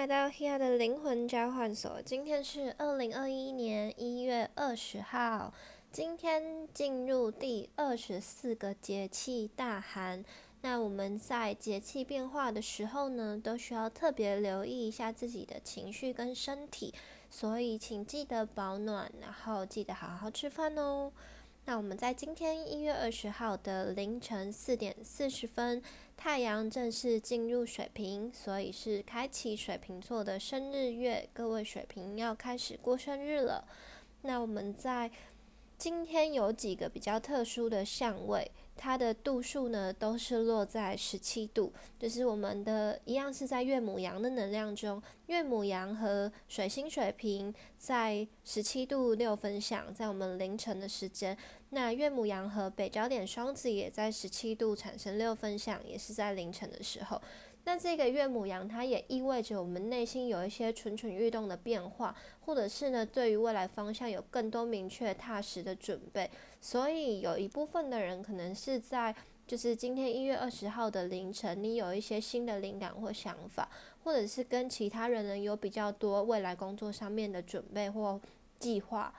[0.00, 2.00] 来到 Here 的灵魂交换所。
[2.00, 5.52] 今天是二零二一年一月二十号，
[5.92, 10.24] 今天进入第二十四个节气大寒。
[10.62, 16.94] 那我们在节气变化的时候呢，都需要特别留意一下自己的情绪跟身体，
[17.28, 21.12] 所以请记得保暖，然后记得好好吃饭哦。
[21.70, 25.80] 那我们在今天一月二十号的凌晨四点四十分，
[26.16, 31.28] 太阳正式进入水瓶，所以是开启水瓶座的生日月。
[31.32, 33.64] 各位水瓶要开始过生日了。
[34.22, 35.08] 那我们在
[35.78, 38.50] 今天有几个比较特殊的相位。
[38.76, 51.36] 它的度数呢，都是落在十七度，就是我们的一样是在月母羊的能量中，月母羊和水星水瓶在十七度六分相，在我们凌晨的时间，
[51.68, 57.20] 那月母羊和北焦点双子也在十七度产生六分相，也是在凌晨的时候。
[57.64, 66.30] 那这个月母羊，它也意味着我们内心有一些蠢蠢欲动的变化，或者是呢，对于未来方向有更多明确踏实的准备。
[66.60, 69.14] 所以有一部分的人可能是在，
[69.46, 73.68] 就是今天一月二十号的凌晨，你有一些新的灵感或想法，
[74.04, 78.20] 或者是跟其他人呢有比较多未来工作上面的准备或
[78.58, 79.14] 计划。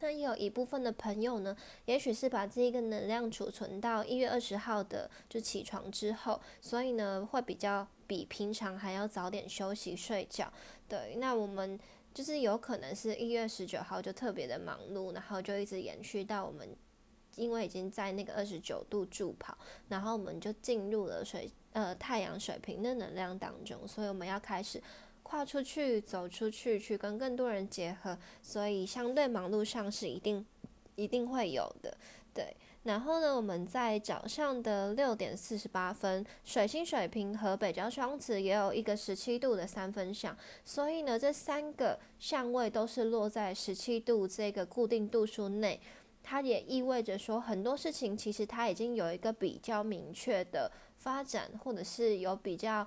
[0.00, 10.52] 那也有一部分的朋友呢，也许是把这一个能量储存到一月二十号的就起床之后，所以呢会比较比平常还要早点休息睡觉。
[10.88, 11.76] 对，那我们
[12.18, 16.68] 就是有可能是一月十九号就特别的忙碌，然后就一直延续到我们，
[17.36, 24.82] 因为已经在那个二十九度助跑，然后我们就进入了水呃太阳水平的能量当中，所以我们要开始。
[25.22, 30.44] 跨出去，走出去，去跟更多人结合，所以相对忙碌上是一定
[30.96, 31.96] 一定会有的，
[32.34, 32.56] 对。
[32.88, 45.78] 然后呢，我们在早上的六点四十八分，水星水平和北交双子也有一个十七度的三分相，所以呢，这三个相位都是落在十七度这个固定度数内，
[46.22, 52.86] 它也意味着说很多事情其实它已经有一个比较明确的发展，或者是有比较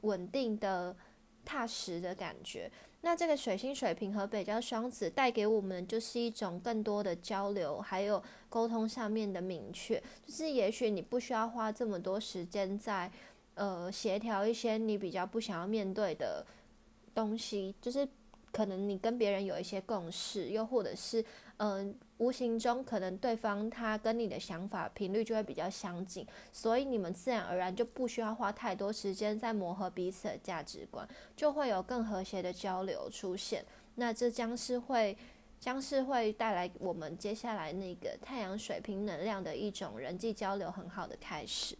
[0.00, 0.96] 稳定的。
[1.44, 2.70] 踏实的感觉。
[3.04, 10.00] 那这个水星水平和北交双子带给我们就是一种更多的交流，还有沟通上面的明确。
[10.24, 13.10] 就是也许你不需要花这么多时间在
[13.54, 16.46] 呃协调一些你比较不想要面对的
[17.12, 18.08] 东西，就是
[18.52, 21.24] 可能你跟别人有一些共识，又或者是
[21.56, 21.94] 嗯。
[22.18, 33.64] 无形中，可能对方他跟你的想法频率就会比较相近，所以你们自然而然就不需要花太多时间在磨合彼此的价值观，就会有更和谐的交流出现。
[33.96, 35.16] 那这将是会，
[35.58, 41.76] 将是会带来我们接下来那个太阳水平能量的一种人际交流很好的开始。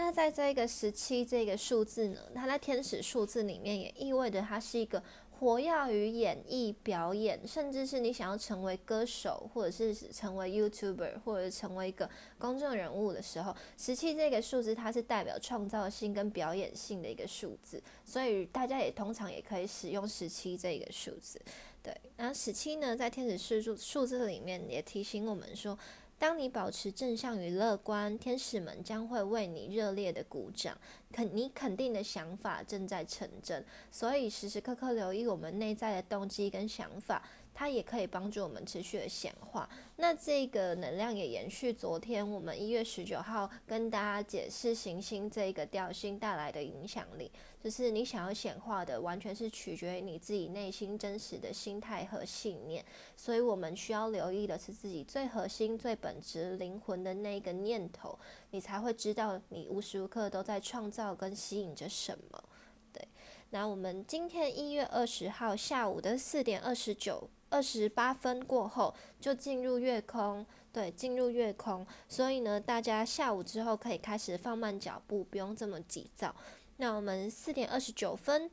[0.00, 5.02] 那在这个十七这个数字呢，它在天使数字里面也意味着它是一个。
[5.40, 21.40] 活跃于演艺表演，甚至是你想要成为歌手，或者是成为 YouTuber，或者成为一个公众人物的时候，十七这个数字它是代表创造性跟表演性的一个数字，所以大家也通常也可以使用十七这个数字。
[21.82, 25.78] 对，那十七呢，在天使数数字里面也提醒我们说。
[26.20, 30.76] 当你保持正向与乐观，天使们将会为你热烈的鼓掌。
[31.10, 37.22] 肯你肯定的想法正在成真，所以时时刻刻留意我们内在的动机跟想法。
[37.52, 39.68] 它也可以帮助我们持续的显化。
[39.96, 47.30] 那这个能量也延续昨天我们一月十九号跟大家解释行星这个调性带来的影响力，
[47.62, 52.82] 就是你想要显化的，完全是取决于你自己内心真实的心态和信念。
[53.14, 58.18] 所以我们需要留意的是自己最核心、最本质、灵魂的那个念头，
[58.52, 62.42] 你才会知道你无时无刻都在创造跟吸引着什么。
[62.90, 63.06] 对，
[63.50, 67.28] 那我们今天一月二十号下午的四点二十九。
[67.50, 76.34] 二十八分过后就进入月空，对，进入月空，所以呢，大家下午之后可以开始放慢脚步，不用这么急躁。
[76.76, 78.50] 那我们四点二十九分，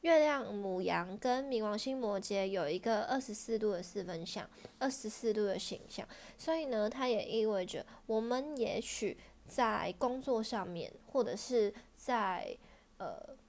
[0.00, 4.44] 月亮母羊跟冥王星摩羯有一个二十四度的四分相，
[4.78, 6.06] 二十四度的形象，
[6.36, 9.16] 所以呢，它也意味着我们也许
[9.46, 12.58] 在工作上面，或者是在
[12.98, 13.40] 呃。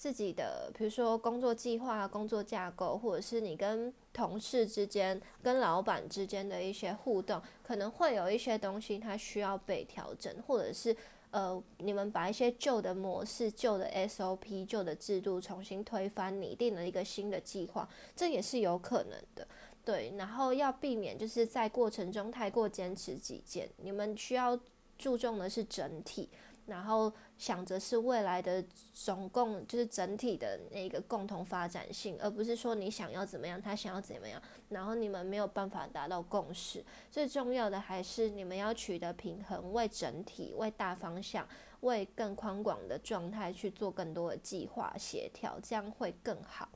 [0.00, 10.96] 自己的，比如说工作计划、工作架构，或者是你跟同事之间、跟老板之间的一些互动，可能会有一些东西它需要被调整，或者是
[11.32, 17.86] 呃，你们把一些旧的模式、旧的 SOP、旧的制度重新推翻，拟定了一个新的计划，
[18.16, 19.46] 这也是有可能的。
[19.84, 24.58] 对，然后要避免就是在过程中太过坚持己见，你们需要
[24.96, 26.30] 注重的是整体。
[26.66, 36.84] 然后想着是未来的总共就是整体的那个共同发展性，而不是说你想要怎么样，他想要怎么样，然后你们没有办法达到共识。
[37.10, 41.48] 最重要的还是你们要取得平衡，为整体、为大方向、
[41.80, 46.68] 为更宽广的状态去做更多的计划协调，这样会更好。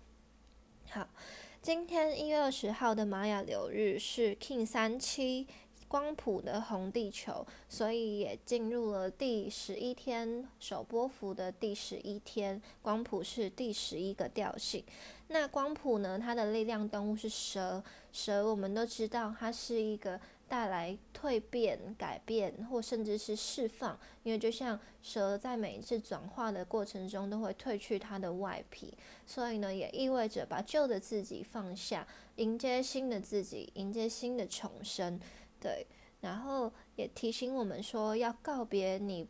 [0.88, 1.06] 好，
[1.60, 5.46] 今天一月二十号的玛雅流日是 King 三七。
[5.94, 12.60] 光谱的红地球，所以也进入了第十一天首波幅的第十一天。
[12.82, 14.82] 光谱是第十一个调性。
[15.28, 16.18] 那光谱呢？
[16.18, 17.80] 它的力量动物是蛇。
[18.10, 23.96] 蛇我们都知道，它是一个带来蜕变、改变，或甚至是释放。
[24.24, 28.92] 因为就像蛇在每一次转化的过程中，都会褪去它的外皮，
[29.24, 32.04] 所以呢，也意味着把旧的自己放下，
[32.34, 35.20] 迎接新的自己，迎接新的重生。
[35.64, 35.86] 对，
[36.20, 39.26] 然后也提醒我们说，要告别你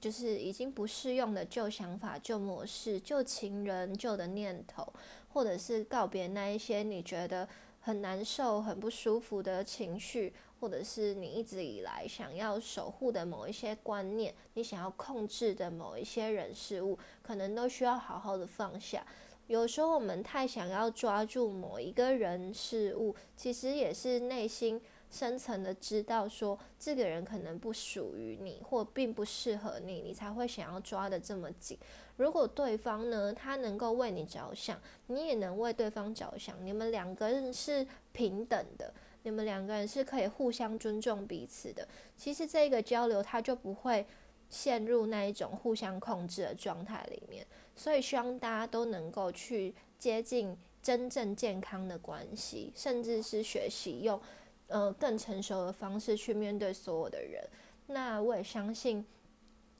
[0.00, 4.90] 就是已经不适用的旧想法、旧模式、旧情人、旧的念头，
[5.28, 7.46] 或者是告别那一些你觉得
[7.80, 19.06] 很难受、很不舒服的情绪，或者是你一直以来想要守护的某一些观念，你想要控制的某一些人事物，可能都需要好好的放下。
[19.48, 24.80] 有时候我们太想要抓住某一个人事物，其实也是内心。
[25.14, 31.78] 深层的知道说这个人可能不属于你，或并不适合你，你才会想要抓的这么紧。
[32.16, 34.76] 如果对方呢，他能够为你着想，
[35.06, 41.86] 你也能为对方着想，你们两个人是平等的，你们两个人是可以互相尊重彼此的。
[42.16, 44.04] 其实这个交流，他就不会
[44.50, 47.46] 陷入那一种互相控制的状态里面。
[47.76, 54.20] 所以希望大家都能够去接近真正健康的关系，甚至是学习用。
[54.68, 57.42] 呃，更成熟的方式去面对所有的人。
[57.88, 59.04] 那我也相信，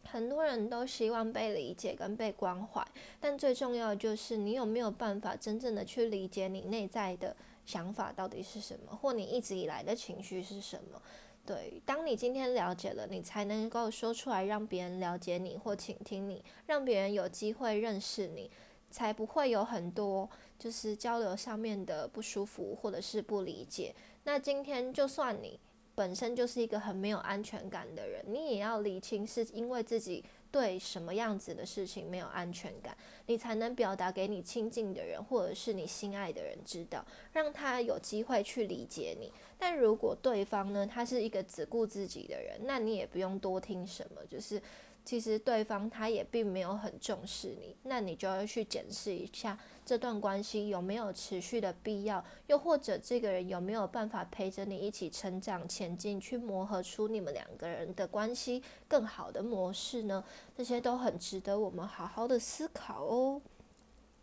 [0.04, 2.86] 很多人都希望被理解跟被关怀，
[3.18, 7.34] 但最重要的就是你有没有办法真正的去理解你内在的
[7.64, 11.00] 想法到底是什么，或你一直以来的情绪是什么？
[11.46, 18.50] 对，当你今天了解了，你才能够说出来，让别人了解你或倾听你，让别人有机会认识你，
[18.90, 20.28] 才不会有很多
[20.58, 23.94] 就是交流上面的不舒服或者是不理解。
[24.24, 25.58] 那今天就算你
[25.94, 39.32] 本身就是一个很没有安全感的人，你也要理清是因为自己对什么样子的事情没有安全感，你才能表达给你亲近的人或者是你心爱的人知道，让他有机会去理解你。
[39.56, 44.60] 但如果对方呢，他是一个只顾自己的人，那你也不用多听什么，就是。
[45.04, 60.24] 其实对方他也并没有很重视你，那你就要去检视一下这段关系有没有持续的必要，又或者这个人有没有办法陪着你一起成长前进，去磨合出你们两个人的关系更好的模式呢？
[60.56, 63.42] 这些都很值得我们好好的思考哦。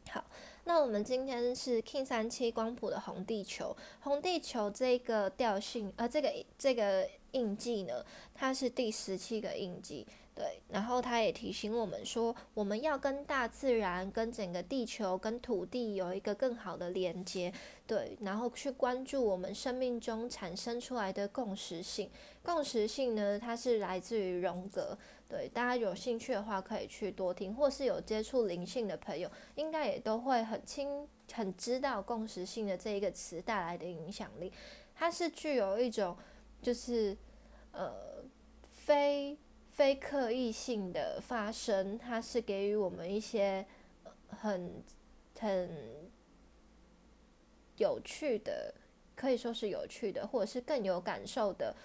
[0.10, 0.26] 好，
[0.64, 10.08] 那我们今天是 King 三七光谱的红地球，红地球这个调性，呃，这个这个印记呢，它是第十七个印记。
[10.42, 17.54] 对，然后他也提醒我们说，我们要跟大自然、跟整个地球、跟土地有一个更好的连接。
[17.86, 22.10] 对，然后去关注我们生命中产生出来的共识性。
[22.42, 24.98] 共识性呢，它是来自于荣格。
[25.30, 34.52] 对，大家有兴趣的话可以去多听，或是有接触灵性的朋友，应该也都会很清、很知道共识性的这一个词带来的影响力。
[34.96, 36.18] 它是具有一种，
[36.64, 37.16] 就是
[37.74, 38.24] 呃，
[38.72, 39.38] 非。
[39.72, 43.66] 非刻意性的发生，它是给予我们一些
[44.28, 44.84] 很
[45.40, 45.70] 很
[47.78, 48.74] 有趣的，
[49.16, 51.76] 可以说是有趣的，或者是更有感受的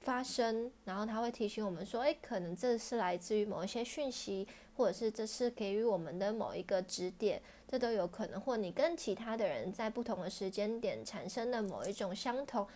[0.00, 0.70] 发生。
[0.84, 8.40] 然后他会提醒我们说：“诶，可能这是来自于某一些讯息，或者是这是给予我们的某一个指点，这都有可能。
[8.40, 12.66] 或你跟其他的人在不同的时间点产生的某一种相同。”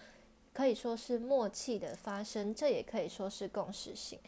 [0.53, 4.19] 可以说是默契的发生，这也可以说是共识性，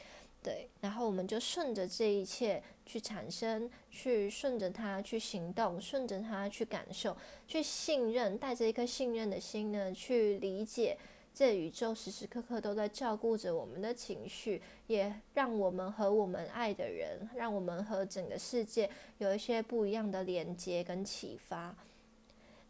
[0.42, 0.68] 对。
[0.80, 10.96] 然后我们就顺着这一切去产生，去顺着它去行动，顺着它去感受，去信任，带着一颗信任的心呢，去理解
[11.34, 18.88] 这宇宙时时刻刻都在照顾着我们的情绪，也让我们和我们爱的人，让我们和整个世界
[19.18, 21.74] 有一些不一样的连接跟启发。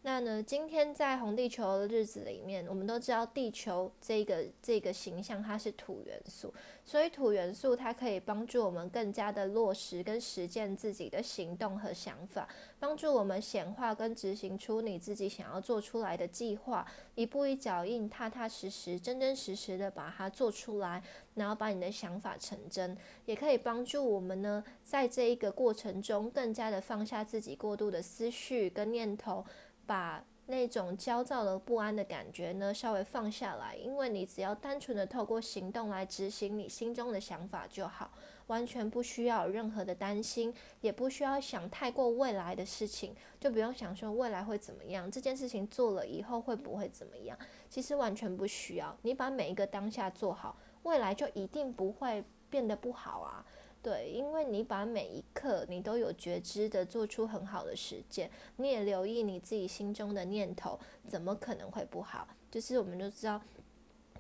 [0.05, 6.53] 那呢，今天在红地球的日子里面，我们都知道地球这个这个形象它是土元素，
[6.85, 12.49] 所以土元素它可以帮助我们更加的落实跟实践自己的行动和想法，
[12.81, 21.01] 帮助我们显化跟执行出你自己想要做出来的计划，一步一脚印，踏踏实实，真真实实的把它做出来，
[21.37, 29.47] 然后把你的想法成真，也可以帮助我们呢，在这一个过程中更加的放下自己过度的思绪跟念头。
[29.87, 38.11] 把那种焦躁的不安的感觉呢，稍微放下来，因为你只要单纯的透过行动来执行你心中的想法就好，
[38.49, 47.39] 完全不需要任何的担心，也不需要想太过未来的事情，就不用想说未来会怎么样，这件事情做了以后会不会怎么样，
[47.71, 53.47] 其实完全不需要，你把每一个当下做好，未来就一定不会变得不好啊。
[53.83, 62.29] 对，因为你把每一刻你都有觉知的做出很好的实践，你也留意你自己心中的念头，怎么可能会不好？
[62.51, 63.43] 就是我们都知道，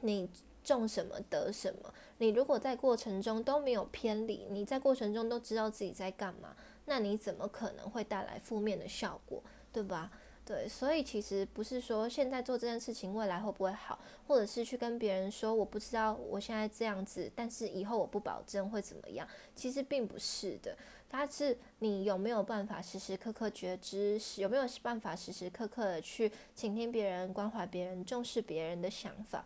[0.00, 0.28] 你
[0.64, 1.95] 种什么得什么。
[2.19, 9.42] 你如果在过程中都没有偏离，你在过程中都知道自己在干嘛，那你怎么可能会带来负面的效果？
[9.73, 10.11] 对吧？
[10.44, 19.26] 对，所以其实不是说现在做这件事情未来会不会好，或者是去跟别人说我不知道我现在这样子，但是以后我不保证会怎么样。
[19.54, 20.76] 其实并不是的，
[21.08, 29.44] 它是你有没有办法时时刻刻觉知，有没有办法时时刻刻的去倾听别人、关怀别人、重视别人的想法，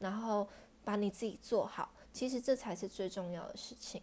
[0.00, 0.46] 然后
[0.84, 1.90] 把你自己做好。
[2.12, 4.02] 其实这才是最重要的事情。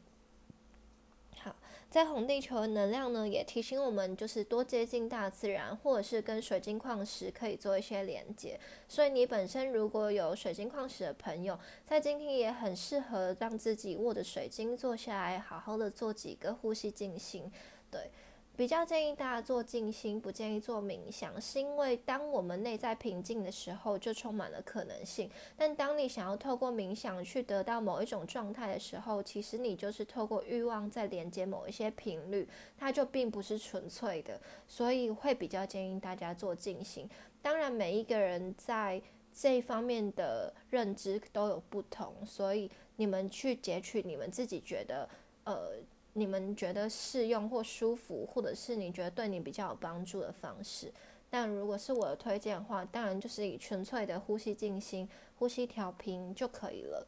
[1.91, 8.57] 在红地球的能量呢，也提醒我们，就是多接近大自然，或者是跟水晶矿石可以做一些连接。
[8.88, 17.51] 所以你本身如果有水晶矿石的朋友，在今天也很适合让自己握着水晶坐下来，好好的做几个呼吸静心，
[17.91, 18.10] 对。
[18.58, 25.31] 比较建议大家做静心，不建议做冥想，是因为当我们内在平静的时候，就充满了可能性。
[25.55, 34.39] 但当你想要透过冥想去得到某一种状态的时候，其实你就是透过欲望在连接某一些频率，它就并不是纯粹的。
[34.67, 37.10] 所以会比较建议大家做静心。
[37.41, 39.01] 当然，每一个人在
[39.34, 45.10] 这一方面的认知都有不同，所以你们去截取你们自己觉得，
[45.46, 45.72] 呃。
[46.13, 50.91] 你们觉得适用或舒服，或者是你觉得对你比较有帮助的方式。
[51.30, 55.08] 但如果是我的推荐的话，当然就是以纯粹的呼吸静心、
[55.39, 57.08] 呼吸调频就可以了。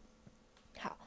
[0.77, 0.97] 好，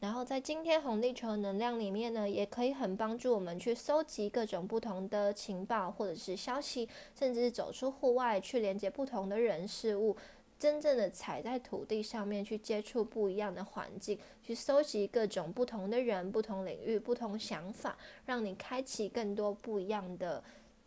[0.00, 10.16] 然后在今天红地球能量里面呢，也可以很帮助我们去搜集各种不同的情报或者是消息，甚至走出户外去连接不同的人事物。
[10.62, 20.40] 真正的踩在土地上面去接触不一样的环境，去搜集各种不同的人、不同领域、不同想法，让你开启更多不一样的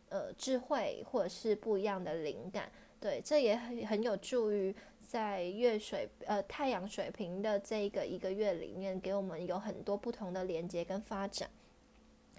[0.08, 2.72] 呃智慧，或者是不一样的灵感。
[3.02, 4.74] 对，这也很很有助于
[5.06, 11.50] 在月水呃太阳水平的这一个一个月里面，给我们有很多不同的连接跟发展。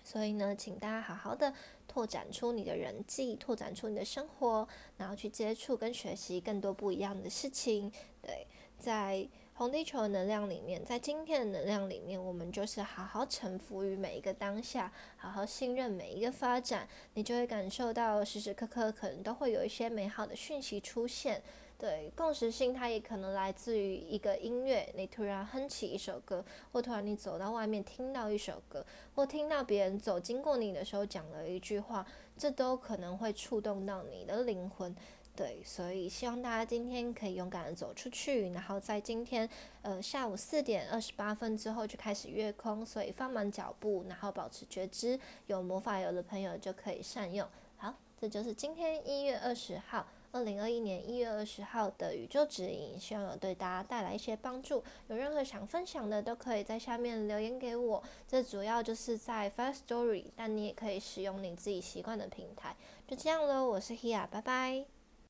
[0.07, 1.53] 所以呢，请大家好好的
[1.89, 7.91] 拓展出你的人际，拓展出你的生活，然后去接触跟学习更多不一样的事情。
[8.23, 8.47] 对，
[8.79, 21.43] 在红地球的能量里面，在今天的能量里面，我们就是好好臣服于每一个当下，好好信任每一个发展，你就会感受到时时刻刻可能都会有一些美好的讯息出现。
[21.79, 26.43] 对，共识性它也可能来自于一个音乐，你突然哼起一首歌，
[26.73, 28.83] 或突然你走到外面听到一首歌，
[29.15, 32.07] 或听到别人走经过你的时候讲了一句话，
[32.39, 34.97] 这都可能会触动到你的灵魂。
[35.37, 39.47] 对，所以希望大家今天可以勇敢的走出去，然后在今天
[39.83, 47.47] 呃下午四点二十八分之后就开始月空，所以放慢脚步，然后保持觉知，有魔法油的朋友就可以善用。
[47.77, 50.07] 好，这就是今天一月二十号。
[50.37, 54.85] 二零二一年一月二十号的宇宙指引，希望有对大家带来一些帮助。
[55.09, 58.03] 有任何想分享的，都可以在下面留言给我。
[58.29, 62.77] 这主要就是在 Fast Story，但你也可以使用你自己习惯的平台。
[63.09, 64.96] 就这样喽，我是 Hia，拜拜。